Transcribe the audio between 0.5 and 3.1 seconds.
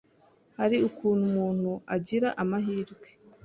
hari ukuntu umuntu agira amahirwe